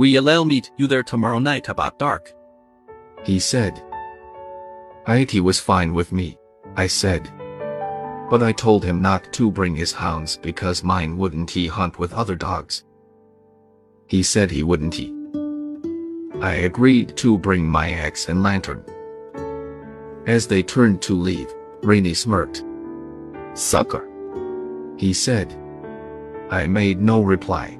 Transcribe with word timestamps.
We'll 0.00 0.46
meet 0.46 0.70
you 0.78 0.86
there 0.86 1.02
tomorrow 1.02 1.38
night 1.38 1.68
about 1.68 1.98
dark. 1.98 2.32
He 3.22 3.38
said. 3.38 3.84
It 5.06 5.44
was 5.44 5.60
fine 5.60 5.92
with 5.92 6.10
me, 6.10 6.38
I 6.74 6.86
said. 6.86 7.30
But 8.30 8.42
I 8.42 8.52
told 8.52 8.82
him 8.82 9.02
not 9.02 9.30
to 9.34 9.50
bring 9.50 9.76
his 9.76 9.92
hounds 9.92 10.38
because 10.38 10.82
mine 10.82 11.18
wouldn't 11.18 11.50
he 11.50 11.66
hunt 11.66 11.98
with 11.98 12.14
other 12.14 12.34
dogs. 12.34 12.82
He 14.06 14.22
said 14.22 14.50
he 14.50 14.62
wouldn't 14.62 14.94
he. 14.94 15.14
I 16.40 16.54
agreed 16.64 17.14
to 17.18 17.36
bring 17.36 17.68
my 17.68 17.90
axe 17.90 18.30
and 18.30 18.42
lantern. 18.42 18.82
As 20.26 20.46
they 20.46 20.62
turned 20.62 21.02
to 21.02 21.14
leave, 21.14 21.52
Rainey 21.82 22.14
smirked. 22.14 22.64
Sucker. 23.52 24.08
He 24.96 25.12
said. 25.12 25.54
I 26.48 26.66
made 26.66 27.02
no 27.02 27.20
reply. 27.20 27.76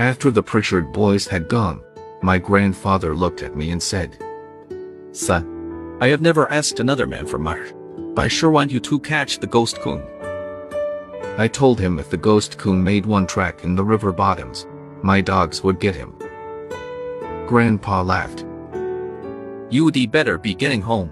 After 0.00 0.30
the 0.30 0.42
Pritchard 0.42 0.94
boys 0.94 1.26
had 1.26 1.46
gone, 1.46 1.82
my 2.22 2.38
grandfather 2.38 3.14
looked 3.14 3.42
at 3.42 3.54
me 3.54 3.70
and 3.70 3.82
said, 3.82 4.16
Son, 5.12 5.98
I 6.00 6.08
have 6.08 6.22
never 6.22 6.50
asked 6.50 6.80
another 6.80 7.06
man 7.06 7.26
for 7.26 7.38
much, 7.38 7.74
but 8.14 8.22
I 8.22 8.28
sure 8.28 8.50
want 8.50 8.70
you 8.70 8.80
to 8.80 8.98
catch 8.98 9.40
the 9.40 9.46
ghost 9.46 9.78
coon. 9.82 10.02
I 11.36 11.48
told 11.48 11.78
him 11.78 11.98
if 11.98 12.08
the 12.08 12.16
ghost 12.16 12.56
coon 12.56 12.82
made 12.82 13.04
one 13.04 13.26
track 13.26 13.62
in 13.62 13.74
the 13.74 13.84
river 13.84 14.10
bottoms, 14.10 14.66
my 15.02 15.20
dogs 15.20 15.62
would 15.62 15.80
get 15.80 15.94
him. 15.94 16.14
Grandpa 17.46 18.00
laughed. 18.00 18.46
You'd 19.68 20.10
better 20.10 20.38
be 20.38 20.54
getting 20.54 20.80
home. 20.80 21.10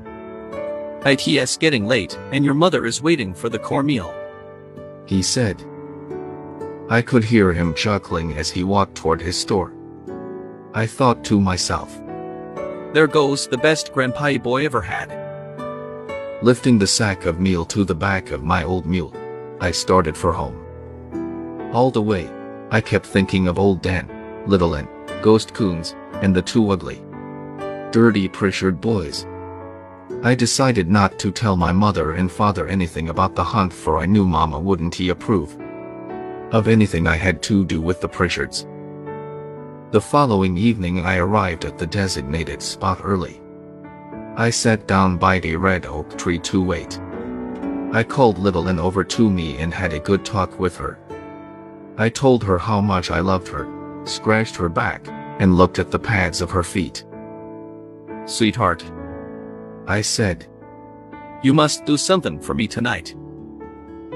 It's 1.05 1.59
getting 1.59 1.87
late, 1.87 2.17
and 2.33 2.43
your 2.43 2.55
mother 2.55 2.87
is 2.87 3.03
waiting 3.03 3.35
for 3.35 3.51
the 3.51 3.59
cornmeal. 3.59 4.15
He 5.05 5.23
said. 5.23 5.63
I 6.91 7.03
could 7.03 7.23
hear 7.23 7.53
him 7.53 7.75
chuckling 7.75 8.33
as 8.39 8.51
he 8.51 8.65
walked 8.65 8.95
toward 8.95 9.21
his 9.21 9.39
store. 9.39 9.75
I 10.73 10.87
thought 10.87 11.23
to 11.25 11.39
myself. 11.39 12.01
There 12.95 13.07
goes 13.07 13.47
the 13.47 13.59
best 13.59 13.93
grandpa 13.93 14.39
boy 14.39 14.65
ever 14.65 14.81
had. 14.81 15.13
Lifting 16.41 16.79
the 16.79 16.87
sack 16.87 17.27
of 17.27 17.41
meal 17.41 17.67
to 17.67 17.85
the 17.85 17.95
back 17.95 18.31
of 18.31 18.43
my 18.43 18.65
old 18.65 18.87
mule, 18.87 19.15
I 19.61 19.71
started 19.71 20.17
for 20.17 20.33
home. 20.33 21.71
All 21.75 21.91
the 21.91 22.01
way, 22.01 22.27
I 22.71 22.81
kept 22.81 23.05
thinking 23.05 23.49
of 23.49 23.59
old 23.59 23.83
Dan, 23.83 24.09
Little 24.47 24.75
Ann, 24.75 24.89
Ghost 25.21 25.53
Coons, 25.53 25.95
and 26.23 26.35
the 26.35 26.41
two 26.41 26.71
ugly, 26.71 27.03
dirty 27.91 28.29
Pritchard 28.29 28.81
boys. 28.81 29.27
I 30.23 30.35
decided 30.35 30.89
not 30.89 31.19
to 31.19 31.33
tell 31.33 31.55
my 31.55 31.71
mother 31.71 32.13
and 32.13 32.33
father 32.33 32.67
anything 32.67 33.11
about 33.11 33.35
the 33.35 33.45
hunt 33.45 33.75
for 33.75 33.99
I 33.99 34.07
knew 34.07 34.25
mama 34.25 34.59
wouldn't 34.59 34.95
he 34.95 35.11
approve 35.11 35.55
of 36.53 36.69
anything 36.69 37.07
I 37.07 37.17
had 37.17 37.43
to 37.45 37.65
do 37.65 37.81
with 37.81 38.01
the 38.01 38.09
Pritchards. 38.09 38.67
The 39.91 40.01
following 40.01 40.57
evening 40.57 41.05
I 41.05 41.17
arrived 41.19 41.65
at 41.65 41.79
the 41.79 41.87
designated 41.87 42.63
spot 42.63 43.01
early. 43.03 43.41
I 44.37 44.51
sat 44.51 44.87
down 44.87 45.19
by 45.19 45.39
the 45.41 45.57
red 45.57 45.87
oak 45.87 46.17
tree 46.17 46.39
to 46.41 46.63
wait. 46.63 46.99
I 47.93 48.05
called 48.05 48.39
Little 48.39 48.69
Ann 48.69 48.79
over 48.79 49.03
to 49.03 49.31
me 49.31 49.59
and 49.59 49.73
had 49.75 49.93
a 49.93 49.99
good 49.99 50.25
talk 50.25 50.59
with 50.59 50.77
her. 50.77 50.99
I 51.97 52.09
told 52.09 52.45
her 52.45 52.59
how 52.59 52.81
much 52.81 53.11
I 53.11 53.21
loved 53.21 53.49
her, 53.49 53.67
scratched 54.05 54.57
her 54.57 54.69
back, 54.69 55.09
and 55.41 55.57
looked 55.57 55.79
at 55.79 55.91
the 55.91 55.99
pads 55.99 56.41
of 56.41 56.51
her 56.51 56.63
feet. 56.63 57.05
Sweetheart, 58.27 58.85
I 59.87 60.03
said. 60.03 60.47
You 61.43 61.55
must 61.55 61.85
do 61.85 61.97
something 61.97 62.41
for 62.41 62.55
me 62.55 62.67
tonight. 62.67 63.15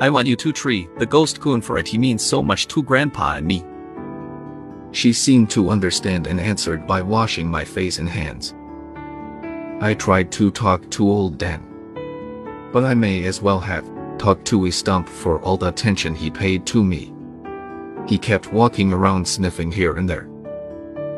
I 0.03 0.11
want 0.11 0.27
you 0.27 0.35
to 0.35 0.51
tree 0.51 0.89
the 0.99 1.07
ghost 1.07 1.41
coon 1.41 1.63
for 1.63 1.79
it 1.79 1.87
he 1.87 1.97
means 1.97 2.27
so 2.27 2.43
much 2.43 2.67
to 2.67 2.83
grandpa 2.83 3.37
and 3.37 3.47
me. 3.47 3.65
She 4.91 5.13
seemed 5.13 5.49
to 5.51 5.71
understand 5.71 6.27
and 6.27 6.41
answered 6.41 6.89
by 6.89 7.03
washing 7.03 7.49
my 7.49 7.65
face 7.65 8.01
and 8.01 8.09
hands. 8.09 8.53
I 9.81 9.95
tried 9.95 10.33
to 10.33 10.51
talk 10.51 10.91
to 10.91 11.09
old 11.09 11.39
Dan. 11.39 11.63
But 12.73 12.83
I 12.83 12.95
may 12.95 13.23
as 13.27 13.43
well 13.43 13.61
have 13.61 13.89
talked 14.19 14.45
to 14.47 14.67
a 14.67 14.73
stump 14.73 15.09
for 15.09 15.41
all 15.43 15.57
the 15.57 15.69
attention 15.69 16.17
he 16.17 16.33
paid 16.33 16.67
to 16.67 16.83
me. 16.83 17.15
He 18.09 18.19
kept 18.19 18.53
walking 18.53 18.93
around 18.93 19.25
sniffing 19.25 19.71
here 19.71 19.95
and 19.95 20.11
there. 20.11 20.29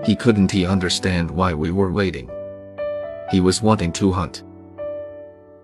He 0.05 0.15
couldn't 0.15 0.51
he 0.51 0.67
understand 0.67 1.31
why 1.31 1.55
we 1.55 1.71
were 1.71 1.91
waiting. 1.91 2.31
He 3.31 3.41
was 3.41 3.63
wanting 3.63 3.93
to 3.93 4.13
hunt. 4.13 4.43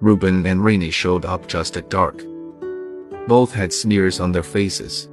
Reuben 0.01 0.47
and 0.47 0.65
Rainey 0.65 0.91
showed 0.91 1.27
up 1.27 1.47
just 1.49 1.77
at 1.77 1.91
dark. 1.91 2.25
Both 3.29 3.53
had 3.53 3.73
sneers 3.73 4.21
on 4.21 4.33
their 4.33 4.43
faces. 4.43 5.09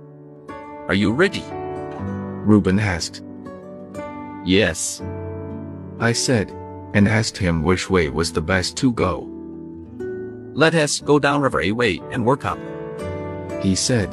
Are 0.87 0.93
you 0.93 1.11
ready? 1.11 1.43
Reuben 2.45 2.79
asked. 2.79 3.23
Yes. 4.45 5.01
I 5.99 6.13
said, 6.13 6.49
and 6.93 7.07
asked 7.07 7.37
him 7.37 7.63
which 7.63 7.89
way 7.89 8.09
was 8.09 8.31
the 8.31 8.41
best 8.41 8.77
to 8.77 8.91
go. 8.93 9.29
Let 10.53 10.73
us 10.73 11.01
go 11.01 11.19
down 11.19 11.41
river 11.41 11.61
a 11.61 11.71
way 11.71 12.01
and 12.11 12.25
work 12.25 12.45
up. 12.45 12.57
He 13.61 13.75
said. 13.75 14.09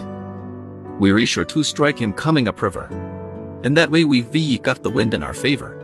We're 0.99 1.25
sure 1.26 1.44
to 1.44 1.62
strike 1.62 1.99
him 1.99 2.12
coming 2.12 2.49
up 2.49 2.61
river. 2.61 2.87
And 3.65 3.76
that 3.76 3.91
way 3.91 4.05
we've 4.05 4.62
got 4.62 4.82
the 4.82 4.91
wind 4.91 5.15
in 5.15 5.22
our 5.22 5.32
favor. 5.32 5.81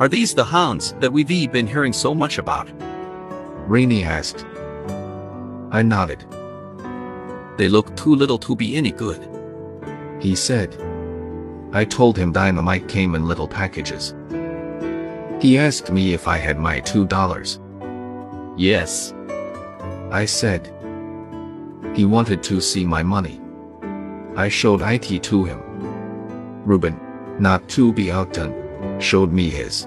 Are 0.00 0.08
these 0.08 0.34
the 0.34 0.44
hounds 0.44 0.94
that 1.00 1.12
we've 1.12 1.52
been 1.52 1.66
hearing 1.66 1.92
so 1.92 2.14
much 2.14 2.38
about? 2.38 2.68
Rainey 3.68 4.02
asked. 4.02 4.44
I 5.70 5.82
nodded. 5.82 6.24
They 7.60 7.68
look 7.68 7.94
too 7.94 8.14
little 8.14 8.38
to 8.38 8.56
be 8.56 8.74
any 8.74 8.90
good. 8.90 9.20
He 10.18 10.34
said. 10.34 10.82
I 11.74 11.84
told 11.84 12.16
him 12.16 12.32
dynamite 12.32 12.88
came 12.88 13.14
in 13.14 13.28
little 13.28 13.46
packages. 13.46 14.14
He 15.42 15.58
asked 15.58 15.92
me 15.92 16.14
if 16.14 16.26
I 16.26 16.38
had 16.38 16.58
my 16.58 16.80
two 16.80 17.04
dollars. 17.04 17.60
Yes. 18.56 19.12
I 20.10 20.24
said. 20.24 20.72
He 21.94 22.06
wanted 22.06 22.42
to 22.44 22.62
see 22.62 22.86
my 22.86 23.02
money. 23.02 23.42
I 24.36 24.48
showed 24.48 24.80
IT 24.80 25.22
to 25.24 25.44
him. 25.44 25.60
Reuben, 26.64 26.98
not 27.38 27.68
to 27.76 27.92
be 27.92 28.10
outdone, 28.10 28.54
showed 28.98 29.32
me 29.32 29.50
his. 29.50 29.86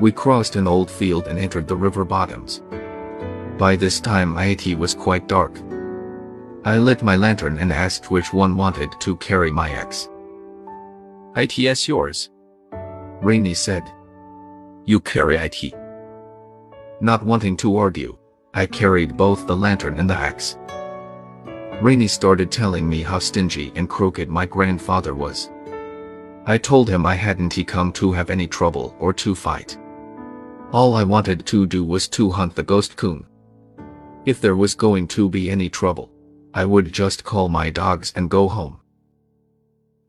We 0.00 0.12
crossed 0.12 0.56
an 0.56 0.66
old 0.66 0.90
field 0.90 1.26
and 1.26 1.38
entered 1.38 1.68
the 1.68 1.76
river 1.76 2.06
bottoms. 2.06 2.62
By 3.58 3.76
this 3.76 4.00
time 4.00 4.38
it 4.38 4.78
was 4.78 4.94
quite 4.94 5.28
dark. 5.28 5.60
I 6.64 6.78
lit 6.78 7.02
my 7.02 7.16
lantern 7.16 7.58
and 7.58 7.72
asked 7.72 8.10
which 8.10 8.32
one 8.32 8.56
wanted 8.56 8.90
to 9.00 9.16
carry 9.16 9.50
my 9.50 9.70
axe. 9.70 10.08
ITS 11.36 11.86
yours. 11.86 12.30
Rainey 13.22 13.54
said. 13.54 13.84
You 14.84 15.00
carry 15.00 15.36
IT. 15.36 15.74
Not 17.00 17.24
wanting 17.24 17.56
to 17.58 17.76
argue, 17.76 18.18
I 18.54 18.66
carried 18.66 19.16
both 19.16 19.46
the 19.46 19.56
lantern 19.56 20.00
and 20.00 20.10
the 20.10 20.14
axe. 20.14 20.58
Rainey 21.80 22.08
started 22.08 22.50
telling 22.50 22.88
me 22.88 23.02
how 23.02 23.20
stingy 23.20 23.70
and 23.76 23.88
crooked 23.88 24.28
my 24.28 24.44
grandfather 24.44 25.14
was. 25.14 25.50
I 26.44 26.58
told 26.58 26.88
him 26.88 27.06
I 27.06 27.14
hadn't 27.14 27.52
he 27.52 27.62
come 27.62 27.92
to 27.92 28.10
have 28.10 28.30
any 28.30 28.48
trouble 28.48 28.96
or 28.98 29.12
to 29.12 29.34
fight. 29.34 29.78
All 30.72 30.96
I 30.96 31.04
wanted 31.04 31.46
to 31.46 31.66
do 31.66 31.84
was 31.84 32.08
to 32.08 32.30
hunt 32.30 32.56
the 32.56 32.62
ghost 32.62 32.96
coon. 32.96 33.24
If 34.24 34.40
there 34.40 34.56
was 34.56 34.74
going 34.74 35.06
to 35.08 35.28
be 35.28 35.50
any 35.50 35.68
trouble, 35.68 36.10
I 36.54 36.64
would 36.64 36.92
just 36.92 37.24
call 37.24 37.48
my 37.48 37.70
dogs 37.70 38.12
and 38.16 38.30
go 38.30 38.48
home. 38.48 38.80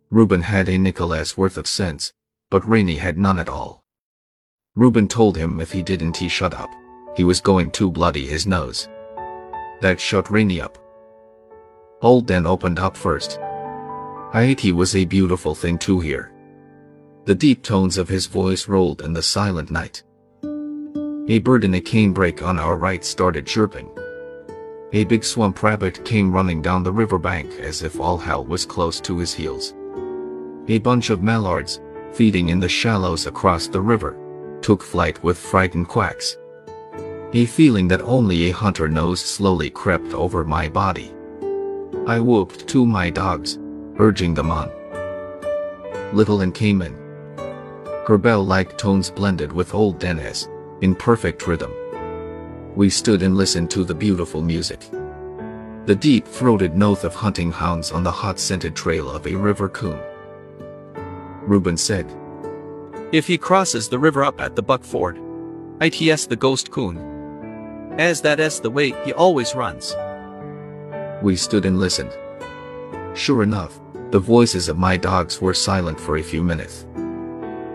Reuben 0.09 0.41
had 0.41 0.69
a 0.69 0.77
nickel's 0.77 1.37
worth 1.37 1.57
of 1.57 1.67
sense, 1.67 2.13
but 2.49 2.67
Rainey 2.67 2.95
had 2.95 3.17
none 3.17 3.37
at 3.37 3.49
all. 3.49 3.83
Reuben 4.75 5.07
told 5.07 5.37
him 5.37 5.59
if 5.59 5.71
he 5.71 5.83
didn't 5.83 6.17
he 6.17 6.29
shut 6.29 6.53
up, 6.53 6.69
he 7.15 7.23
was 7.23 7.41
going 7.41 7.71
to 7.71 7.91
bloody 7.91 8.25
his 8.25 8.47
nose. 8.47 8.87
That 9.81 9.99
shut 9.99 10.31
Rainey 10.31 10.61
up. 10.61 10.77
Old 12.01 12.27
Dan 12.27 12.47
opened 12.47 12.79
up 12.79 12.95
first. 12.95 13.39
Haiti 14.31 14.71
was 14.71 14.95
a 14.95 15.05
beautiful 15.05 15.53
thing 15.53 15.77
to 15.79 15.99
hear. 15.99 16.31
The 17.25 17.35
deep 17.35 17.61
tones 17.61 17.97
of 17.97 18.07
his 18.07 18.25
voice 18.25 18.67
rolled 18.67 19.01
in 19.01 19.13
the 19.13 19.21
silent 19.21 19.69
night. 19.69 20.03
A 21.27 21.39
bird 21.39 21.63
in 21.63 21.75
a 21.75 21.81
canebrake 21.81 22.41
on 22.41 22.57
our 22.57 22.77
right 22.77 23.03
started 23.03 23.45
chirping. 23.45 23.89
A 24.91 25.03
big 25.03 25.23
swamp 25.23 25.61
rabbit 25.61 26.03
came 26.03 26.31
running 26.31 26.63
down 26.63 26.81
the 26.81 26.91
riverbank 26.91 27.51
as 27.59 27.83
if 27.83 27.99
all 27.99 28.17
hell 28.17 28.43
was 28.43 28.65
close 28.65 28.99
to 29.01 29.19
his 29.19 29.31
heels. 29.31 29.75
A 30.67 30.79
bunch 30.79 31.11
of 31.11 31.21
mallards, 31.21 31.79
feeding 32.11 32.49
in 32.49 32.59
the 32.59 32.67
shallows 32.67 33.27
across 33.27 33.67
the 33.67 33.81
river, 33.81 34.17
took 34.61 34.81
flight 34.81 35.23
with 35.23 35.37
frightened 35.37 35.87
quacks. 35.87 36.37
A 37.33 37.45
feeling 37.45 37.87
that 37.89 38.01
only 38.01 38.49
a 38.49 38.53
hunter 38.53 38.89
knows 38.89 39.21
slowly 39.21 39.69
crept 39.69 40.15
over 40.15 40.43
my 40.43 40.67
body. 40.67 41.13
I 42.07 42.19
whooped 42.19 42.67
to 42.69 42.83
my 42.83 43.11
dogs, 43.11 43.59
urging 43.99 44.33
them 44.33 44.49
on. 44.49 44.71
Little 46.13 46.41
Ann 46.41 46.51
came 46.51 46.81
in. 46.81 46.95
Her 48.07 48.17
bell-like 48.17 48.75
tones 48.79 49.11
blended 49.11 49.53
with 49.53 49.75
old 49.75 49.99
Dan's, 49.99 50.49
in 50.81 50.95
perfect 50.95 51.45
rhythm. 51.45 51.71
We 52.79 52.89
stood 52.89 53.23
and 53.23 53.35
listened 53.35 53.69
to 53.71 53.83
the 53.83 53.93
beautiful 53.93 54.41
music. 54.41 54.79
The 55.85 55.97
deep-throated 55.99 56.77
note 56.77 57.03
of 57.03 57.13
hunting 57.13 57.51
hounds 57.51 57.91
on 57.91 58.05
the 58.05 58.11
hot-scented 58.11 58.73
trail 58.73 59.11
of 59.11 59.27
a 59.27 59.35
river 59.35 59.67
coon. 59.67 59.99
Reuben 61.41 61.75
said. 61.75 62.09
If 63.11 63.27
he 63.27 63.37
crosses 63.37 63.89
the 63.89 63.99
river 63.99 64.23
up 64.23 64.39
at 64.39 64.55
the 64.55 64.61
Buck 64.61 64.85
Ford, 64.85 65.19
ITS 65.81 66.27
the 66.27 66.37
ghost 66.37 66.71
coon. 66.71 67.95
As 67.97 68.21
that 68.21 68.39
is 68.39 68.61
the 68.61 68.69
way 68.69 68.93
he 69.03 69.11
always 69.11 69.55
runs. 69.55 69.93
We 71.21 71.35
stood 71.35 71.65
and 71.65 71.81
listened. 71.81 72.17
Sure 73.13 73.43
enough, 73.43 73.77
the 74.11 74.19
voices 74.19 74.69
of 74.69 74.77
my 74.77 74.95
dogs 74.95 75.41
were 75.41 75.53
silent 75.53 75.99
for 75.99 76.15
a 76.15 76.23
few 76.23 76.41
minutes. 76.41 76.87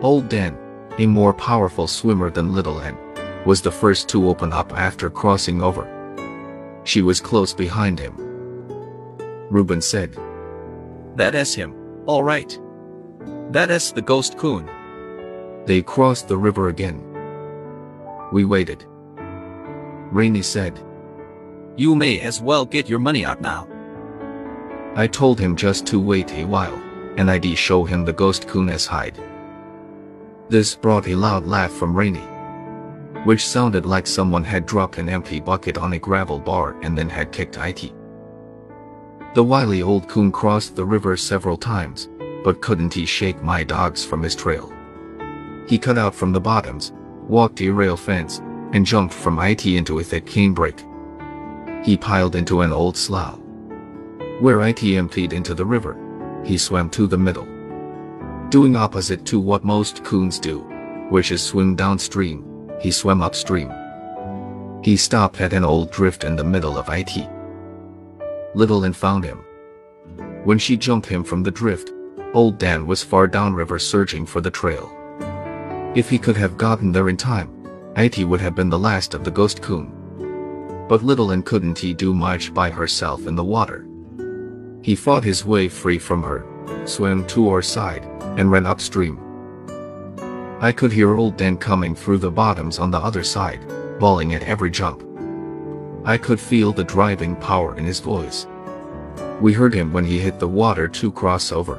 Old 0.01 0.31
Dan, 0.31 0.57
a 0.97 1.07
more 1.07 1.35
powerful 1.35 1.89
swimmer 1.89 2.31
than 2.31 2.55
Little 2.55 2.81
Ann, 2.81 2.97
was 3.45 3.61
the 3.61 3.71
first 3.71 4.09
to 4.11 4.29
open 4.29 4.53
up 4.53 4.73
after 4.73 5.11
crossing 5.11 5.63
over. 5.63 5.87
She 6.85 7.03
was 7.03 7.21
close 7.21 7.53
behind 7.53 7.99
him. 7.99 8.15
Reuben 9.51 9.81
said, 9.81 10.17
That 11.17 11.35
is 11.35 11.55
him, 11.55 11.75
all 12.07 12.23
right. 12.23 12.59
That 13.51 13.71
is 13.71 13.93
the 13.93 14.03
ghost 14.03 14.37
coon. 14.37 14.69
They 15.67 15.83
crossed 15.83 16.29
the 16.29 16.37
river 16.37 16.69
again. 16.69 17.03
We 18.33 18.45
waited. 18.45 18.85
Rainey 20.11 20.43
said, 20.43 20.79
You 21.77 21.95
may 21.95 22.21
as 22.21 22.41
well 22.41 22.65
get 22.65 22.89
your 22.89 22.99
money 22.99 23.25
out 23.25 23.41
now. 23.41 23.69
I 24.97 25.07
told 25.07 25.41
him 25.41 25.57
just 25.57 25.87
to 25.89 25.99
wait 25.99 26.33
a 26.33 26.45
while, 26.45 26.75
and 27.17 27.31
I'd 27.31 27.47
show 27.57 27.85
him 27.85 28.05
the 28.05 28.13
ghost 28.13 28.47
coon's 28.47 28.87
hide. 28.87 29.19
This 30.49 30.75
brought 30.75 31.09
a 31.09 31.15
loud 31.17 31.47
laugh 31.47 31.73
from 31.73 31.97
Rainey, 31.97 32.23
which 33.25 33.47
sounded 33.47 33.87
like 33.87 34.07
someone 34.07 34.45
had 34.45 34.67
dropped 34.67 34.99
an 34.99 35.09
empty 35.09 35.41
bucket 35.41 35.79
on 35.79 35.95
a 35.95 35.99
gravel 35.99 36.39
bar 36.39 36.77
and 36.83 36.97
then 36.97 37.09
had 37.09 37.33
kicked 37.33 37.59
it. 37.59 37.93
The 39.35 39.43
wily 39.43 39.83
old 39.83 40.09
coon 40.09 40.31
crossed 40.31 40.77
the 40.77 40.85
river 40.85 41.17
several 41.17 41.57
times, 41.57 42.09
but 42.45 42.61
couldn't 42.61 42.95
he 42.95 43.07
shake 43.07 43.43
my 43.43 43.65
dogs 43.65 44.05
from 44.05 44.23
his 44.23 44.37
trail. 44.37 44.73
He 45.67 45.79
cut 45.79 45.99
out 45.99 46.15
from 46.15 46.33
the 46.33 46.41
bottoms, 46.41 46.93
walked 47.27 47.61
a 47.63 47.71
rail 47.71 47.97
fence, 47.97 48.39
and 48.73 48.85
jumped 48.85 49.15
from 49.15 49.39
it 49.39 49.65
into 49.67 49.99
a 49.99 50.05
thick 50.05 50.27
canebrake. 50.27 50.85
He 51.85 51.97
piled 51.97 52.37
into 52.37 52.61
an 52.61 52.73
old 52.73 52.97
slough. 52.97 53.41
Where 54.41 54.61
it 54.63 54.83
emptied 54.83 55.33
into 55.33 55.55
the 55.55 55.65
river, 55.65 55.97
he 56.45 56.59
swam 56.59 56.91
to 56.91 57.07
the 57.07 57.19
middle. 57.19 57.49
Doing 58.51 58.77
opposite 58.77 59.25
to 59.27 59.41
what 59.41 59.65
most 59.65 60.05
coons 60.05 60.39
do, 60.39 60.61
which 61.09 61.33
is 61.33 61.43
swim 61.43 61.75
downstream, 61.75 62.54
he 62.85 62.91
swam 62.91 63.23
upstream. 63.23 63.73
He 64.83 64.99
stopped 64.99 65.41
at 65.41 65.55
an 65.55 65.65
old 65.65 65.91
drift 65.91 66.23
in 66.23 66.37
the 66.37 66.45
middle 66.45 66.77
of 66.77 66.91
it. 66.91 67.09
Little 68.55 68.85
Ann 68.85 68.93
found 68.93 69.25
him. 69.25 69.39
When 70.45 70.59
she 70.59 70.77
jumped 70.77 71.09
him 71.09 71.25
from 71.25 71.43
the 71.43 71.51
drift, 71.51 71.93
old 72.35 72.59
Dan 72.59 72.87
was 72.87 73.03
far 73.03 73.27
downriver 73.27 73.79
searching 73.79 74.27
for 74.27 74.43
the 74.43 74.51
trail. 74.51 74.93
If 75.95 76.11
he 76.11 76.19
could 76.19 76.37
have 76.37 76.59
gotten 76.59 76.93
there 76.93 77.09
in 77.09 77.17
time, 77.17 77.49
it 77.97 78.19
would 78.19 78.43
have 78.43 78.55
been 78.55 78.69
the 78.69 78.79
last 78.79 79.15
of 79.15 79.25
the 79.25 79.31
ghost 79.31 79.63
coon. 79.63 79.89
But 80.87 81.03
little 81.03 81.33
Ann 81.33 81.43
couldn't 81.43 81.79
he 81.79 81.95
do 81.95 82.13
much 82.13 82.53
by 82.53 82.69
herself 82.69 83.27
in 83.27 83.35
the 83.35 83.51
water. 83.57 83.87
He 84.83 84.95
fought 84.95 85.25
his 85.25 85.47
way 85.47 85.69
free 85.71 85.99
from 85.99 86.23
her, 86.23 86.45
swam 86.85 87.27
to 87.29 87.49
our 87.49 87.63
side, 87.63 88.05
and 88.37 88.51
ran 88.51 88.67
upstream. 88.67 89.19
I 90.65 90.73
could 90.73 90.93
hear 90.93 91.15
old 91.15 91.37
Dan 91.37 91.59
coming 91.59 91.95
through 91.95 92.17
the 92.17 92.31
bottoms 92.31 92.79
on 92.79 92.91
the 92.91 92.97
other 92.97 93.23
side, 93.23 93.61
bawling 94.01 94.33
at 94.33 94.45
every 94.45 94.71
jump. 94.71 95.03
I 96.07 96.17
could 96.17 96.41
feel 96.41 96.73
the 96.73 96.83
driving 96.83 97.37
power 97.37 97.77
in 97.77 97.85
his 97.85 98.01
voice. 98.01 98.47
We 99.43 99.53
heard 99.53 99.75
him 99.75 99.93
when 99.93 100.07
he 100.07 100.19
hit 100.19 100.39
the 100.39 100.49
water 100.49 100.89
to 100.89 101.13
cross 101.13 101.53
over. 101.53 101.79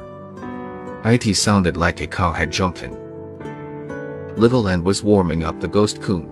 It 1.04 1.34
sounded 1.34 1.76
like 1.76 2.00
a 2.00 2.06
cow 2.06 2.30
had 2.30 2.52
jumped 2.52 2.84
in. 2.84 2.96
Little 4.36 4.68
Ann 4.68 4.84
was 4.84 5.02
warming 5.02 5.42
up 5.42 5.58
the 5.58 5.66
ghost 5.66 6.00
coon. 6.00 6.30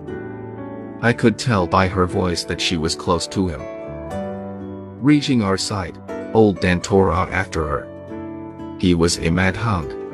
I 1.01 1.11
could 1.11 1.37
tell 1.37 1.67
by 1.67 1.89
her 1.89 2.05
voice 2.05 2.45
that 2.45 2.61
she 2.61 2.77
was 2.77 2.95
close 2.95 3.27
to 3.27 3.49
him. 3.49 3.61
Reaching 5.01 5.41
our 5.41 5.57
side, 5.57 5.97
old 6.33 6.61
Dan 6.61 6.79
tore 6.79 7.11
out 7.11 7.33
after 7.33 7.67
her. 7.67 8.77
He 8.79 8.95
was 8.95 9.19
a 9.19 9.29
mad 9.29 9.57
hound. 9.57 10.04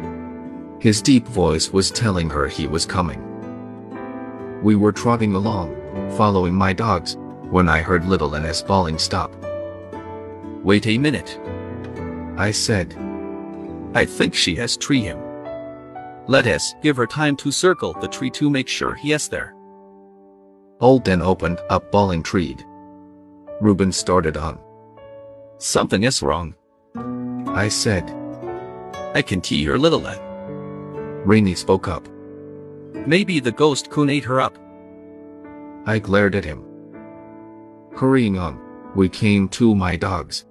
His 0.82 1.00
deep 1.00 1.28
voice 1.28 1.70
was 1.72 1.92
telling 1.92 2.28
her 2.32 2.48
he 2.48 2.66
was 2.66 2.88
coming. 2.88 3.22
We 4.64 4.76
were 4.76 4.92
trotting 4.92 5.36
along, 5.36 5.76
following 6.18 6.56
my 6.56 6.74
dogs, 6.74 7.18
when 7.52 7.70
I 7.70 7.84
heard 7.84 8.04
Little 8.08 8.36
Ann 8.36 8.52
bawling 8.66 8.98
stop. 8.98 9.32
Wait 10.64 10.88
a 10.88 10.98
minute. 10.98 11.40
I 12.36 12.50
said. 12.50 12.96
I 13.94 14.06
think 14.06 14.34
she 14.34 14.56
has 14.56 14.76
tree 14.76 15.02
him. 15.02 15.20
Let 16.26 16.48
us 16.48 16.74
give 16.82 16.98
her 16.98 17.06
time 17.06 17.36
to 17.38 17.52
circle 17.52 17.94
the 18.02 18.08
tree 18.08 18.32
to 18.32 18.50
make 18.50 18.68
sure 18.68 18.96
he 18.96 19.12
is 19.12 19.28
there. 19.28 19.54
Old 20.80 21.04
Dan 21.04 21.22
opened 21.22 21.60
up 21.70 21.92
bawling 21.92 22.24
treed. 22.24 22.66
Reuben 23.60 23.92
started 23.92 24.36
on. 24.36 24.58
Something 25.60 26.06
is 26.06 26.24
wrong. 26.24 26.56
I 27.50 27.68
said. 27.68 28.10
I 29.14 29.22
can 29.22 29.42
tee 29.42 29.64
her 29.66 29.78
little. 29.78 30.31
Rainey 31.26 31.56
spoke 31.56 31.88
up. 31.88 32.08
Maybe 33.06 33.40
the 33.40 33.52
ghost 33.52 33.90
coon 33.90 34.10
ate 34.10 34.26
her 34.26 34.42
up. 34.42 34.58
I 35.86 36.00
glared 36.00 36.36
at 36.36 36.46
him. 36.46 36.64
Hurrying 37.96 38.38
on, 38.38 38.60
we 38.96 39.10
came 39.10 39.48
to 39.50 39.76
my 39.76 39.96
dogs. 39.96 40.46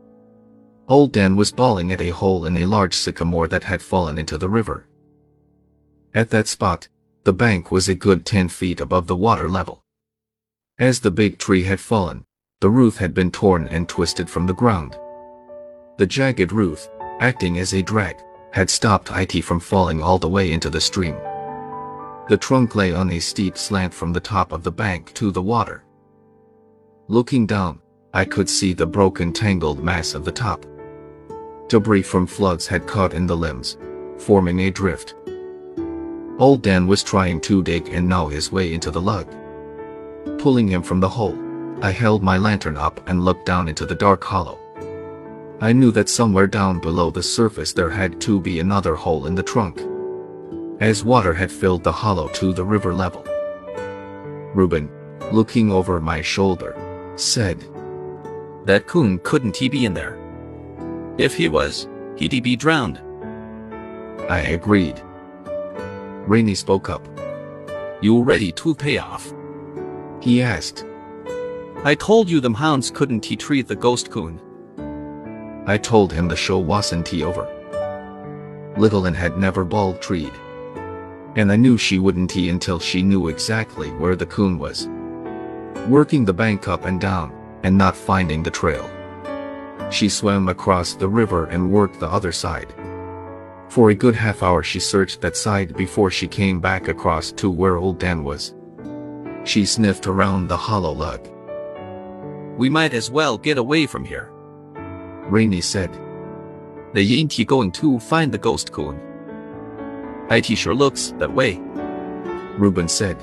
Old 0.89 1.13
Dan 1.13 1.37
was 1.37 1.53
bawling 1.53 1.93
at 1.93 2.01
a 2.01 2.11
hole 2.11 2.47
in 2.47 2.57
a 2.57 2.67
large 2.67 2.95
sycamore 2.95 3.49
that 3.49 3.65
had 3.65 3.83
fallen 3.83 4.19
into 4.19 4.39
the 4.39 4.49
river. 4.49 4.87
At 6.15 6.31
that 6.31 6.49
spot, 6.49 6.89
the 7.25 7.33
bank 7.33 7.71
was 7.71 7.89
a 7.89 7.95
good 7.95 8.27
10 8.27 8.49
feet 8.49 8.81
above 8.81 9.07
the 9.07 9.17
water 9.17 9.49
level. 9.49 9.85
As 10.79 11.01
the 11.01 11.11
big 11.11 11.39
tree 11.39 11.65
had 11.65 11.79
fallen, 11.79 12.25
the 12.61 12.71
roof 12.71 12.97
had 12.97 13.15
been 13.15 13.31
torn 13.31 13.69
and 13.69 13.89
twisted 13.89 14.29
from 14.29 14.47
the 14.47 14.55
ground. 14.55 14.99
The 15.99 16.07
jagged 16.07 16.53
roof, 16.53 16.89
acting 17.21 17.59
as 17.59 17.75
a 17.75 17.83
drag, 17.83 18.17
had 18.53 18.71
stopped 18.71 19.11
it 19.11 19.43
from 19.43 19.61
falling 19.61 20.03
all 20.03 20.19
the 20.19 20.29
way 20.29 20.53
into 20.53 20.71
the 20.71 20.81
stream. 20.81 21.17
The 22.29 22.39
trunk 22.39 22.75
lay 22.75 22.93
on 22.93 23.11
a 23.11 23.19
steep 23.19 23.57
slant 23.57 23.93
from 23.93 24.13
the 24.13 24.21
top 24.21 24.53
of 24.53 24.63
the 24.63 24.71
bank 24.71 25.13
to 25.15 25.31
the 25.31 25.43
water. 25.43 25.83
Looking 27.09 27.47
down, 27.47 27.81
I 28.15 28.25
could 28.25 28.49
see 28.49 28.73
the 28.73 28.87
broken 28.87 29.33
tangled 29.33 29.83
mass 29.83 30.15
of 30.15 30.25
the 30.25 30.33
top. 30.33 30.65
Debris 31.69 32.03
from 32.03 32.27
floods 32.27 32.69
had 32.69 32.87
caught 32.87 33.15
in 33.15 33.27
the 33.27 33.37
limbs, 33.37 33.77
forming 34.17 34.61
a 34.61 34.71
drift. 34.71 35.15
Old 36.39 36.63
Dan 36.63 36.87
was 36.87 37.03
trying 37.03 37.41
to 37.43 37.63
dig 37.65 37.89
and 37.89 38.09
gnaw 38.09 38.29
his 38.29 38.53
way 38.53 38.73
into 38.73 38.93
the 38.93 39.01
lug. 39.01 39.29
Pulling 40.39 40.69
him 40.69 40.83
from 40.83 41.01
the 41.01 41.09
hole, 41.09 41.37
I 41.83 41.91
held 41.91 42.23
my 42.23 42.39
lantern 42.39 42.77
up 42.77 43.01
and 43.09 43.25
looked 43.25 43.47
down 43.47 43.69
into 43.69 43.87
the 43.87 43.95
dark 43.97 44.23
hollow. 44.23 44.60
I 45.63 45.75
knew 45.75 45.91
that 45.91 46.09
somewhere 46.09 46.47
down 46.47 46.79
below 46.79 47.11
the 47.11 47.23
surface 47.23 47.75
there 47.75 47.91
had 47.91 48.19
to 48.23 48.41
be 48.41 48.61
another 48.61 48.95
hole 48.95 49.27
in 49.27 49.35
the 49.35 49.43
trunk. 49.43 49.83
As 50.81 51.05
water 51.05 51.35
had 51.35 51.53
filled 51.53 51.85
the 51.85 51.93
hollow 51.93 52.29
to 52.29 52.55
the 52.55 52.65
river 52.65 52.95
level. 52.95 53.23
Reuben, 54.55 54.91
looking 55.31 55.71
over 55.71 56.01
my 56.01 56.23
shoulder, 56.23 56.75
said, 57.17 57.61
That 58.65 58.87
coon 58.87 59.19
couldn't 59.19 59.55
he 59.55 59.69
be 59.69 59.85
in 59.85 59.93
there? 59.93 60.19
If 61.19 61.35
he 61.35 61.51
was, 61.51 61.87
he'd 62.17 62.43
be 62.43 62.57
drowned. 62.57 62.99
I 64.31 64.39
agreed. 64.39 65.03
Rainey 66.27 66.55
spoke 66.55 66.89
up. 66.89 67.07
You 68.01 68.23
ready 68.23 68.51
to 68.53 68.75
pay 68.75 68.97
off? 68.97 69.31
He 70.23 70.41
asked. 70.41 70.87
I 71.85 71.95
told 71.95 72.31
you 72.31 72.41
them 72.41 72.55
hounds 72.55 72.91
couldn't 72.91 73.27
he 73.27 73.37
treat 73.37 73.69
the 73.69 73.77
ghost 73.77 74.11
coon. 74.11 74.41
I 75.67 75.79
told 75.79 76.13
him 76.13 76.29
the 76.29 76.37
show 76.37 76.59
wasn't 76.59 77.13
over. 77.15 77.47
Little 78.77 79.07
Ann 79.07 79.15
had 79.15 79.37
never 79.37 79.65
balled 79.65 80.01
treed. 80.01 80.33
And 81.37 81.53
I 81.53 81.57
knew 81.57 81.77
she 81.77 81.99
wouldn't 81.99 82.33
he 82.33 82.49
until 82.49 82.79
she 82.79 83.03
knew 83.03 83.29
exactly 83.29 83.91
where 83.91 84.17
the 84.17 84.27
coon 84.27 84.59
was. 84.59 84.89
Working 85.89 86.25
the 86.25 86.33
bank 86.33 86.67
up 86.67 86.85
and 86.85 87.01
down, 87.01 87.33
and 87.63 87.77
not 87.77 87.97
finding 87.97 88.43
the 88.43 88.51
trail. 88.51 88.89
She 89.91 90.09
swam 90.09 90.49
across 90.49 90.95
the 90.95 91.09
river 91.09 91.47
and 91.47 91.71
worked 91.71 92.01
the 92.01 92.09
other 92.09 92.33
side. 92.33 92.73
For 93.69 93.91
a 93.91 93.95
good 93.95 94.15
half 94.15 94.43
hour 94.43 94.63
she 94.63 94.81
searched 94.81 95.21
that 95.21 95.37
side 95.37 95.77
before 95.77 96.11
she 96.11 96.27
came 96.27 96.61
back 96.61 96.89
across 96.89 97.33
to 97.33 97.51
where 97.51 97.77
old 97.77 97.99
Dan 97.99 98.25
was. 98.25 98.55
She 99.45 99.65
sniffed 99.65 100.07
around 100.07 100.49
the 100.49 100.57
hollow 100.57 100.93
lug. 100.93 101.29
We 102.59 102.69
might 102.69 102.95
as 102.95 103.11
well 103.11 103.39
get 103.39 103.59
away 103.59 103.87
from 103.87 104.05
here. 104.05 104.30
Rainey 105.29 105.61
said. 105.61 105.91
They 106.93 107.03
ain't 107.03 107.33
he 107.33 107.45
going 107.45 107.73
to 107.73 108.01
find 108.01 108.33
the 108.33 108.39
ghost 108.39 108.73
coon. 108.73 109.01
It 110.31 110.47
sure 110.47 110.75
looks 110.75 111.13
that 111.19 111.33
way. 111.33 111.61
Reuben 112.57 112.89
said. 112.89 113.17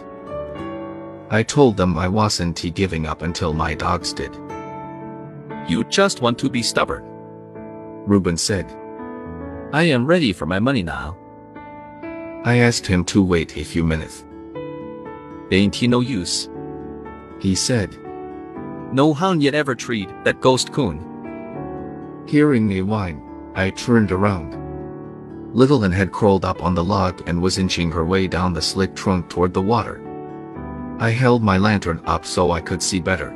I 1.30 1.44
told 1.44 1.75
them 1.77 1.98
I 1.98 2.08
wasn't 2.08 2.60
he 2.60 2.72
giving 2.72 3.06
up 3.06 3.22
until 3.22 3.54
my 3.54 3.74
dogs 3.74 4.13
did. 4.13 4.34
You 5.68 5.84
just 5.86 6.22
want 6.22 6.39
to 6.39 6.50
be 6.50 6.63
stubborn. 6.63 7.04
Reuben 8.06 8.38
said. 8.38 8.66
I 9.74 9.84
am 9.84 10.06
ready 10.06 10.32
for 10.32 10.46
my 10.46 10.60
money 10.60 10.84
now. 10.84 11.18
I 12.46 12.60
asked 12.60 12.88
him 12.88 13.04
to 13.06 13.22
wait 13.22 13.58
a 13.58 13.63
few 13.66 13.84
minutes. 13.84 14.24
Ain't 15.51 15.75
he 15.75 15.88
no 15.88 16.00
use? 16.00 16.50
He 17.39 17.56
said, 17.56 17.98
No 18.94 19.13
hound 19.13 19.44
yet 19.44 19.54
ever 19.54 19.75
treed 19.75 20.10
that 20.24 20.39
ghost 20.39 20.72
coon. 20.72 21.17
Hearing 22.27 22.67
me 22.67 22.81
whine, 22.81 23.22
I 23.55 23.69
turned 23.69 24.12
around. 24.12 24.53
Little 25.55 25.86
Ann 25.86 25.93
had 25.93 26.12
crawled 26.12 26.43
up 26.43 26.62
on 26.62 26.75
the 26.75 26.84
log 26.84 27.24
and 27.25 27.41
was 27.41 27.57
inching 27.57 27.89
her 27.91 28.03
way 28.03 28.27
down 28.27 28.51
the 28.51 28.62
slick 28.62 28.96
trunk 28.96 29.29
toward 29.29 29.53
the 29.53 29.62
water. 29.62 30.03
I 31.00 31.12
held 31.12 31.41
my 31.41 31.57
lantern 31.57 32.01
up 32.05 32.25
so 32.25 32.51
I 32.51 32.60
could 32.60 32.84
see 32.84 33.00
better. 33.00 33.34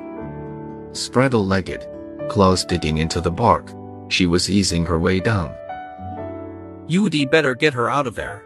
Straddle-legged, 0.92 1.88
claws 2.28 2.66
digging 2.66 2.98
into 2.98 3.22
the 3.22 3.32
bark, 3.32 3.72
she 4.10 4.26
was 4.26 4.50
easing 4.50 4.86
her 4.86 5.00
way 5.00 5.22
down. 5.22 5.56
You'd 6.88 7.32
better 7.32 7.56
get 7.56 7.74
her 7.74 7.90
out 7.90 8.08
of 8.08 8.16
there. 8.16 8.44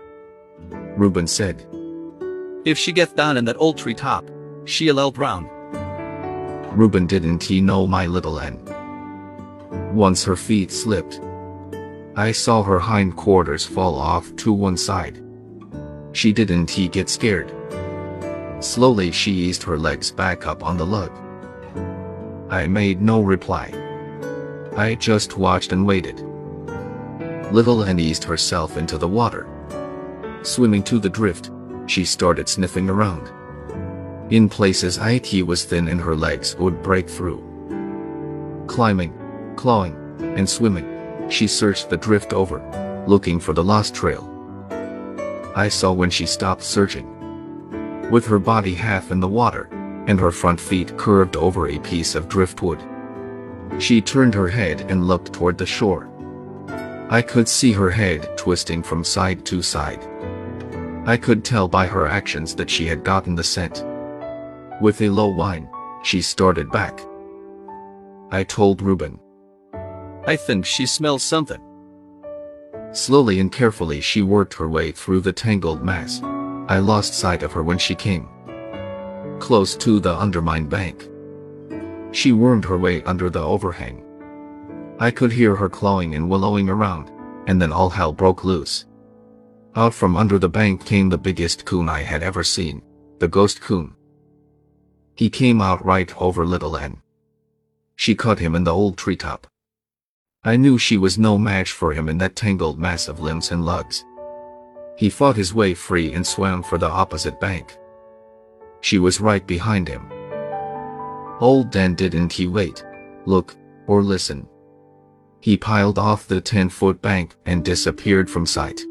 Reuben 0.96 1.26
said, 1.26 1.66
If 2.66 2.78
she 2.78 2.92
gets 2.92 3.14
down 3.14 3.38
in 3.38 3.46
that 3.46 3.58
old 3.58 3.80
tree 3.80 3.96
top, 3.96 4.30
she'll 4.66 5.00
outrun. 5.00 5.50
Reuben 6.78 7.08
didn't 7.08 7.42
he 7.42 7.62
know 7.62 7.88
my 7.88 8.06
little 8.06 8.40
Ann. 8.40 8.75
Once 9.94 10.24
her 10.24 10.36
feet 10.36 10.72
slipped. 10.72 11.22
I 12.16 12.32
saw 12.32 12.64
her 12.64 12.80
hind 12.80 13.16
quarters 13.16 13.66
fall 13.66 13.96
off 13.96 14.36
to 14.38 14.54
one 14.54 14.78
side. 14.78 15.22
She 16.14 16.32
didn't 16.32 16.70
he 16.70 16.88
get 16.88 17.10
scared. 17.10 17.54
Slowly 18.62 19.12
she 19.12 19.32
eased 19.32 19.64
her 19.64 19.78
legs 19.78 20.12
back 20.12 20.48
up 20.48 20.64
on 20.64 20.78
the 20.78 20.86
lug. 20.86 21.12
I 22.50 22.68
made 22.68 23.02
no 23.02 23.22
reply. 23.22 23.74
I 24.78 24.96
just 24.96 25.38
watched 25.38 25.72
and 25.72 25.86
waited. 25.86 26.20
Little 27.52 27.84
Ann 27.84 28.00
eased 28.00 28.24
herself 28.24 28.78
into 28.78 28.98
the 28.98 29.08
water. 29.08 29.48
Swimming 30.44 30.84
to 30.84 31.00
the 31.00 31.10
drift, 31.10 31.52
she 31.86 32.06
started 32.06 32.48
sniffing 32.48 32.90
around. 32.90 33.32
In 34.32 34.50
places 34.50 34.98
it 35.02 35.46
was 35.46 35.66
thin 35.66 35.88
and 35.88 36.02
her 36.02 36.16
legs 36.16 36.56
would 36.58 36.82
break 36.82 37.10
through. 37.10 37.44
Climbing, 38.68 39.14
clawing, 39.56 39.96
and 40.20 40.50
swimming, 40.50 41.30
she 41.30 41.48
searched 41.48 41.90
the 41.90 41.98
drift 41.98 42.34
over, 42.34 42.62
looking 43.08 43.40
for 43.40 43.54
the 43.54 43.64
lost 43.64 43.96
trail. 43.96 44.32
I 45.56 45.70
saw 45.70 45.92
when 45.92 46.10
she 46.10 46.26
stopped 46.26 46.64
searching. 46.64 47.12
With 48.12 48.26
her 48.28 48.40
body 48.40 48.76
half 48.76 49.12
in 49.12 49.20
the 49.20 49.28
water, 49.28 49.70
and 50.08 50.20
her 50.20 50.32
front 50.32 50.60
feet 50.60 50.98
curved 50.98 51.36
over 51.36 51.68
a 51.68 51.80
piece 51.80 52.14
of 52.14 52.30
driftwood. 52.30 52.84
She 53.80 54.02
turned 54.02 54.34
her 54.34 54.48
head 54.48 54.82
and 54.92 55.08
looked 55.08 55.34
toward 55.34 55.58
the 55.58 55.66
shore. 55.66 56.10
I 57.10 57.22
could 57.22 57.48
see 57.48 57.72
her 57.72 57.90
head 57.90 58.38
twisting 58.38 58.84
from 58.84 59.04
side 59.04 59.46
to 59.46 59.62
side. 59.62 60.06
I 61.08 61.18
could 61.18 61.44
tell 61.44 61.68
by 61.68 61.88
her 61.88 62.08
actions 62.08 62.56
that 62.56 62.70
she 62.70 62.86
had 62.86 63.04
gotten 63.04 63.36
the 63.36 63.44
scent. 63.44 63.84
With 64.82 65.02
a 65.02 65.10
low 65.10 65.28
whine, 65.28 65.70
she 66.04 66.22
started 66.22 66.72
back. 66.72 67.00
I 68.32 68.44
told 68.44 68.82
Reuben. 68.82 69.20
I 70.28 70.36
think 70.36 70.66
she 70.66 70.86
smells 70.86 71.24
something. 71.24 71.62
Slowly 72.92 73.40
and 73.40 73.52
carefully 73.52 74.02
she 74.02 74.22
worked 74.22 74.54
her 74.56 74.70
way 74.70 74.92
through 74.92 75.22
the 75.22 75.34
tangled 75.34 75.84
mass. 75.84 76.22
I 76.68 76.80
lost 76.80 77.14
sight 77.14 77.44
of 77.44 77.52
her 77.52 77.64
when 77.64 77.78
she 77.78 77.94
came 77.94 78.28
close 79.40 79.76
to 79.76 80.00
the 80.00 80.16
undermined 80.16 80.70
bank. 80.70 81.08
She 82.12 82.32
wormed 82.32 82.66
her 82.66 82.78
way 82.78 83.04
under 83.04 83.30
the 83.30 83.44
overhang. 83.44 84.04
I 84.98 85.12
could 85.12 85.32
hear 85.32 85.56
her 85.56 85.70
clawing 85.70 86.16
and 86.16 86.30
wallowing 86.30 86.70
around, 86.70 87.12
and 87.48 87.62
then 87.62 87.72
all 87.72 87.90
hell 87.90 88.14
broke 88.14 88.44
loose. 88.44 88.86
Out 89.76 89.94
from 89.94 90.16
under 90.16 90.40
the 90.40 90.50
bank 90.50 90.86
came 90.86 91.10
the 91.10 91.18
biggest 91.18 91.66
coon 91.66 91.90
I 91.90 92.02
had 92.02 92.24
ever 92.24 92.44
seen, 92.44 92.82
the 93.20 93.28
ghost 93.28 93.62
coon. 93.62 93.94
He 95.16 95.30
came 95.30 95.62
out 95.62 95.86
right 95.86 96.12
over 96.20 96.46
Little 96.46 96.78
Ann. 96.78 97.02
She 97.98 98.16
caught 98.16 98.40
him 98.40 98.56
in 98.56 98.64
the 98.64 98.74
old 98.74 98.98
treetop. 98.98 99.48
I 100.46 100.56
knew 100.58 100.78
she 100.78 100.98
was 100.98 101.18
no 101.18 101.40
match 101.40 101.72
for 101.72 101.92
him 101.92 102.08
in 102.08 102.20
that 102.20 102.36
tangled 102.36 102.78
mass 102.78 103.08
of 103.08 103.20
limbs 103.20 103.50
and 103.50 103.66
lugs. 103.66 104.06
He 104.96 105.10
fought 105.10 105.36
his 105.36 105.56
way 105.56 105.74
free 105.74 106.14
and 106.14 106.26
swam 106.26 106.62
for 106.62 106.78
the 106.78 106.90
opposite 106.90 107.40
bank. 107.40 107.76
She 108.82 109.00
was 109.00 109.20
right 109.20 109.46
behind 109.48 109.88
him. 109.88 110.12
Old 111.42 111.72
Dan 111.72 111.96
didn't 111.96 112.32
he 112.32 112.46
wait, 112.46 112.86
look, 113.26 113.56
or 113.88 114.04
listen. 114.04 114.48
He 115.42 115.58
piled 115.58 115.98
off 115.98 116.28
the 116.28 116.40
10-foot 116.40 117.02
bank 117.02 117.36
and 117.48 117.66
disappeared 117.66 118.30
from 118.30 118.46
sight. 118.46 118.82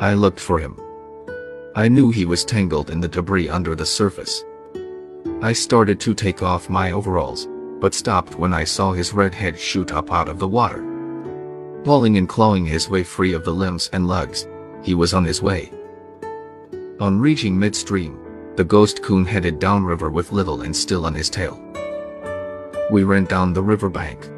I 0.00 0.14
looked 0.14 0.40
for 0.40 0.58
him. 0.58 0.76
I 1.76 1.86
knew 1.88 2.10
he 2.10 2.24
was 2.24 2.44
tangled 2.44 2.90
in 2.90 3.00
the 3.00 3.08
debris 3.08 3.48
under 3.48 3.76
the 3.76 3.86
surface. 3.86 4.44
I 5.42 5.52
started 5.52 6.00
to 6.00 6.12
take 6.14 6.42
off 6.42 6.68
my 6.68 6.90
overalls, 6.90 7.46
but 7.80 7.94
stopped 7.94 8.36
when 8.36 8.52
I 8.52 8.64
saw 8.64 8.92
his 8.92 9.12
red 9.12 9.34
head 9.34 9.58
shoot 9.58 9.92
up 9.92 10.12
out 10.12 10.28
of 10.28 10.38
the 10.38 10.48
water. 10.48 10.82
Pulling 11.84 12.16
and 12.16 12.28
clawing 12.28 12.66
his 12.66 12.88
way 12.88 13.04
free 13.04 13.32
of 13.32 13.44
the 13.44 13.52
limbs 13.52 13.90
and 13.92 14.08
lugs, 14.08 14.48
he 14.82 14.94
was 14.94 15.14
on 15.14 15.24
his 15.24 15.42
way. 15.42 15.70
On 17.00 17.20
reaching 17.20 17.58
midstream, 17.58 18.18
the 18.56 18.64
ghost 18.64 19.02
coon 19.02 19.24
headed 19.24 19.58
downriver 19.58 20.10
with 20.10 20.32
Little 20.32 20.62
Ann 20.62 20.72
still 20.72 21.04
on 21.04 21.14
his 21.14 21.28
tail. 21.28 21.62
We 22.90 23.04
ran 23.04 23.24
down 23.24 23.52
the 23.52 23.62
riverbank. 23.62 24.30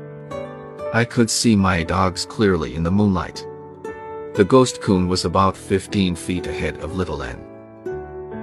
I 0.92 1.04
could 1.04 1.30
see 1.30 1.54
my 1.54 1.84
dogs 1.84 2.26
clearly 2.26 2.74
in 2.74 2.82
the 2.82 2.90
moonlight. 2.90 3.46
The 4.34 4.46
ghost 4.48 4.80
coon 4.80 5.06
was 5.06 5.24
about 5.24 5.56
15 5.56 6.16
feet 6.16 6.46
ahead 6.46 6.78
of 6.78 6.96
Little 6.96 7.22
Ann. 7.22 7.44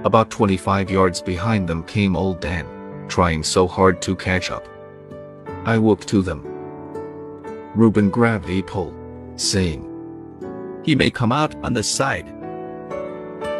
About 0.04 0.30
25 0.30 0.90
yards 0.90 1.20
behind 1.20 1.68
them 1.68 1.82
came 1.84 2.16
Old 2.16 2.40
Dan, 2.40 2.66
trying 3.08 3.42
so 3.42 3.66
hard 3.66 4.00
to 4.02 4.14
catch 4.14 4.50
up. 4.50 4.66
I 5.66 5.78
whooped 5.78 6.06
to 6.08 6.22
them. 6.22 6.42
Reuben 7.74 8.08
grabbed 8.08 8.48
a 8.48 8.62
pole, 8.62 8.94
saying, 9.34 9.82
He 10.84 10.94
may 10.94 11.10
come 11.10 11.32
out 11.32 11.56
on 11.56 11.72
this 11.72 11.90
side. 11.90 12.32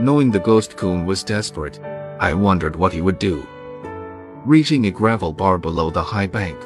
Knowing 0.01 0.31
the 0.31 0.39
ghost 0.39 0.77
coon 0.77 1.05
was 1.05 1.25
desperate, 1.25 1.81
I 2.21 2.33
wondered 2.33 2.77
what 2.77 2.93
he 2.93 3.01
would 3.01 3.19
do. 3.19 3.45
Reaching 4.45 4.87
a 4.87 4.91
gravel 4.93 5.33
bar 5.33 5.59
below 5.59 5.91
the 5.91 6.03
high 6.03 6.29
bank, 6.29 6.57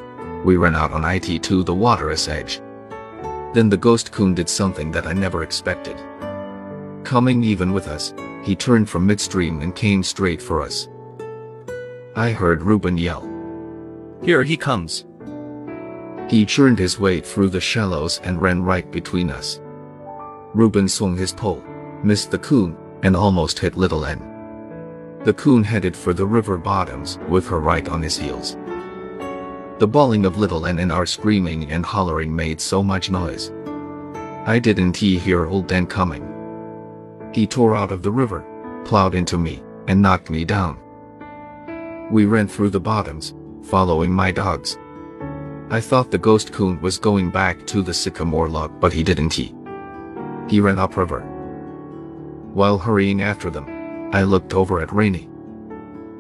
we 0.45 0.59
ran 0.59 0.77
out 0.77 0.93
on 0.93 1.07
it 1.07 1.43
to 1.45 1.63
the 1.63 1.75
water's 1.75 2.29
edge. 2.29 2.61
Then 3.55 3.71
the 3.71 3.79
ghost 3.79 4.13
coon 4.13 4.35
did 4.35 4.49
something 4.49 4.91
that 4.93 5.07
I 5.07 5.15
never 5.15 5.43
expected. 5.43 5.97
Coming 7.03 7.43
even 7.43 7.73
with 7.73 7.89
us, 7.89 8.13
he 8.45 8.55
turned 8.55 8.91
from 8.91 9.07
midstream 9.07 9.63
and 9.63 9.75
came 9.75 10.03
straight 10.03 10.43
for 10.43 10.61
us. 10.61 10.87
I 12.15 12.33
heard 12.33 12.63
Reuben 12.63 12.99
yell. 12.99 13.27
Here 14.23 14.43
he 14.43 14.59
comes. 14.59 15.07
He 16.31 16.47
churned 16.47 16.79
his 16.79 17.01
way 17.01 17.21
through 17.21 17.49
the 17.49 17.61
shallows 17.61 18.21
and 18.23 18.41
ran 18.41 18.63
right 18.63 18.89
between 18.93 19.31
us. 19.31 19.61
Reuben 20.55 20.89
swung 20.89 21.17
his 21.17 21.33
pole, 21.33 21.61
missed 22.05 22.31
the 22.31 22.39
coon, 22.39 22.77
and 23.03 23.17
almost 23.17 23.59
hit 23.59 23.77
Little 23.77 24.07
Ann. 24.07 24.23
The 25.25 25.35
coon 25.35 25.65
headed 25.65 25.97
for 25.97 26.15
the 26.15 26.25
river 26.25 26.57
bottoms 26.57 27.19
with 27.29 27.49
her 27.49 27.59
right 27.59 27.89
on 27.89 28.01
his 28.01 28.17
heels. 28.17 28.57
The 29.81 29.89
bawling 29.89 30.25
of 30.25 30.39
Little 30.39 30.69
Ann 30.69 30.79
and 30.79 30.93
our 30.93 31.05
screaming 31.05 31.73
and 31.73 31.85
hollering 31.85 32.35
made 32.37 32.61
so 32.61 32.81
much 32.81 33.11
noise. 33.11 33.51
I 34.47 34.61
didn't 34.61 34.97
hear 34.97 35.47
old 35.47 35.67
Dan 35.67 35.85
coming. 35.85 36.23
He 37.35 37.45
tore 37.45 37.75
out 37.75 37.91
of 37.91 38.05
the 38.05 38.13
river, 38.13 38.45
plowed 38.85 39.17
into 39.17 39.37
me, 39.37 39.65
and 39.89 40.01
knocked 40.01 40.31
me 40.31 40.45
down. 40.45 40.79
We 42.09 42.27
ran 42.27 42.47
through 42.47 42.71
the 42.71 42.79
bottoms, 42.79 43.35
following 43.65 44.13
my 44.13 44.31
dogs. 44.31 44.79
I 45.73 45.81
thought 45.81 46.11
the 46.11 46.19
ghost 46.19 46.53
coon 46.53 46.81
was 46.81 46.99
going 46.99 47.31
back 47.31 47.65
to 47.69 47.81
the 47.81 47.95
sycamore 47.95 48.49
log 48.49 48.81
but 48.81 48.93
he 48.93 49.05
didn't 49.05 49.33
he. 49.33 49.55
He 50.49 50.61
ran 50.61 50.81
upriver. 50.81 51.21
While 52.53 52.77
hurrying 52.77 53.23
after 53.23 53.51
them, 53.51 54.11
I 54.13 54.25
looked 54.25 54.53
over 54.53 54.81
at 54.81 54.93
Rainey. 54.93 55.31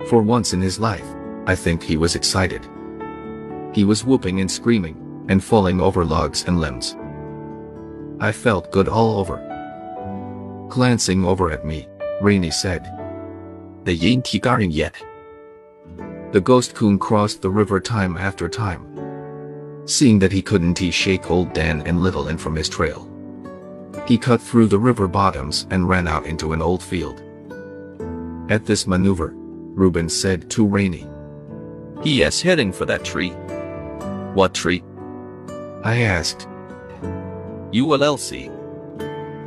For 0.07 0.23
once 0.23 0.53
in 0.53 0.61
his 0.61 0.79
life, 0.79 1.07
I 1.47 1.57
think 1.57 1.83
he 1.83 1.97
was 1.97 2.15
excited. 2.15 2.65
He 3.75 3.83
was 3.83 4.05
whooping 4.05 4.41
and 4.41 4.49
screaming, 4.49 5.25
and 5.29 5.43
falling 5.43 5.81
over 5.81 6.05
logs 6.05 6.45
and 6.45 6.61
limbs. 6.61 6.97
I 8.21 8.31
felt 8.31 8.71
good 8.71 8.89
all 8.89 9.19
over. 9.19 9.39
Glancing 10.69 11.25
over 11.25 11.51
at 11.51 11.65
me, 11.65 11.89
Rainey 12.21 12.53
said, 12.53 12.85
The 13.83 13.97
They 13.97 14.07
ain't 14.07 14.41
going 14.41 14.71
yet. 14.71 14.95
The 16.31 16.41
ghost 16.41 16.77
coon 16.77 17.01
crossed 17.01 17.43
the 17.43 17.51
river 17.51 17.81
time 17.81 18.17
after 18.17 18.49
time. 18.49 18.90
Seeing 19.91 20.21
that 20.21 20.31
he 20.31 20.41
couldn't 20.41 20.79
he 20.79 20.93
shake 20.93 21.33
old 21.33 21.53
Dan 21.53 21.83
and 21.85 22.01
Little 22.01 22.29
Ann 22.29 22.39
from 22.39 22.55
his 22.55 22.69
trail. 22.69 23.11
He 24.07 24.17
cut 24.17 24.41
through 24.41 24.69
the 24.69 24.79
river 24.79 25.09
bottoms 25.09 25.67
and 25.71 25.89
ran 25.89 26.07
out 26.07 26.27
into 26.27 26.53
an 26.53 26.63
old 26.63 26.81
field. 26.81 27.21
At 28.49 28.65
this 28.65 28.87
maneuver, 28.87 29.33
Reuben 29.35 30.09
said 30.09 30.49
to 30.51 30.65
Rainey, 30.65 31.09
He 32.05 32.23
is 32.23 32.41
heading 32.41 32.73
for 32.73 32.87
that 32.87 33.05
tree. 33.05 33.31
What 34.33 34.55
tree? 34.55 34.85
I 35.83 36.03
asked. 36.03 36.47
You 37.73 37.85
will 37.85 38.17
see. 38.17 38.49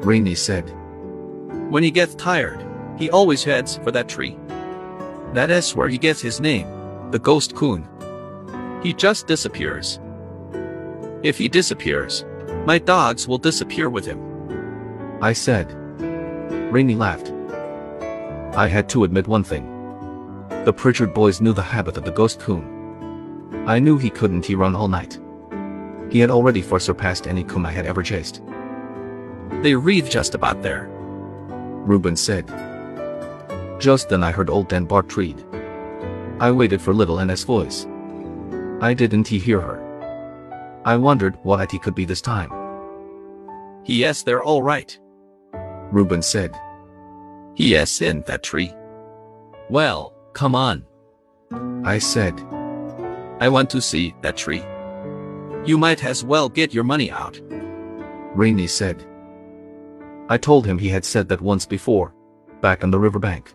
Rainey 0.02 0.36
said, 0.36 0.70
When 1.72 1.84
he 1.84 1.90
gets 1.90 2.16
tired, 2.16 2.62
he 2.98 3.10
always 3.10 3.46
heads 3.46 3.78
for 3.82 3.92
that 3.92 4.10
tree. 4.10 4.38
That 5.32 5.50
is 5.50 5.74
where 5.74 5.88
he 5.88 5.98
gets 5.98 6.20
his 6.20 6.42
name, 6.42 6.68
the 7.12 7.20
Ghost 7.20 7.56
Coon. 7.56 7.88
He 8.84 8.92
just 8.92 9.26
disappears. 9.26 10.02
If 11.24 11.38
he 11.38 11.48
disappears, 11.48 12.26
my 12.66 12.78
dogs 12.78 13.30
will 13.30 13.38
disappear 13.38 13.90
with 13.90 14.06
him. 14.06 14.20
I 15.22 15.32
said. 15.32 15.72
Rainey 16.70 16.96
laughed. 16.96 17.32
I 18.58 18.68
had 18.68 18.90
to 18.90 19.06
admit 19.06 19.28
one 19.28 19.44
thing. 19.44 19.70
The 20.66 20.74
Pritchard 20.74 21.14
boys 21.14 21.40
knew 21.40 21.54
the 21.54 21.62
habit 21.62 21.96
of 21.96 22.04
the 22.04 22.12
ghost 22.12 22.42
coon. 22.42 23.64
I 23.66 23.80
knew 23.80 23.98
he 23.98 24.10
couldn't 24.10 24.46
he 24.46 24.54
run 24.54 24.76
all 24.76 24.90
night. 24.90 25.18
He 26.10 26.20
had 26.20 26.30
already 26.30 26.62
far 26.62 26.80
surpassed 26.80 27.26
any 27.26 27.46
coon 27.46 27.66
I 27.66 27.72
had 27.72 27.86
ever 27.86 28.04
chased. 28.04 28.42
They 29.62 29.76
read 29.76 30.12
just 30.12 30.36
about 30.36 30.62
there. 30.62 30.90
Reuben 31.86 32.18
said. 32.18 32.48
Just 33.80 34.10
then 34.10 34.24
I 34.24 34.32
heard 34.32 34.50
old 34.50 34.68
Dan 34.68 34.86
Bart 34.86 35.16
read. 35.16 35.44
I 36.40 36.52
waited 36.52 36.82
for 36.82 36.94
little 36.94 37.20
Anna's 37.20 37.44
voice. 37.44 37.88
I 38.82 38.94
didn't 38.94 39.28
he 39.28 39.40
hear 39.40 39.62
her. 39.62 39.83
I 40.86 40.98
wondered 40.98 41.38
what 41.44 41.72
he 41.72 41.80
could 41.80 41.96
be 41.96 42.06
this 42.06 42.22
time. 42.22 42.52
Yes, 43.86 44.24
they're 44.24 44.44
all 44.44 44.62
right. 44.62 44.98
Reuben 45.92 46.22
said. 46.22 46.58
Yes, 47.56 48.02
in 48.02 48.22
that 48.28 48.44
tree. 48.44 48.74
Well, 49.70 50.14
come 50.34 50.56
on. 50.56 50.86
I 51.86 52.00
said. 52.00 52.40
I 53.40 53.50
want 53.50 53.70
to 53.72 53.82
see 53.82 54.16
that 54.22 54.38
tree. 54.38 54.64
You 55.66 55.78
might 55.78 56.04
as 56.04 56.24
well 56.24 56.50
get 56.50 56.74
your 56.74 56.84
money 56.84 57.12
out. 57.12 57.40
Rainey 58.36 58.68
said. 58.68 59.06
I 60.30 60.38
told 60.38 60.66
him 60.66 60.78
he 60.78 60.90
had 60.90 61.06
said 61.06 61.30
that 61.30 61.42
once 61.42 61.66
before, 61.66 62.14
back 62.62 62.84
on 62.84 62.92
the 62.92 63.00
riverbank. 63.00 63.54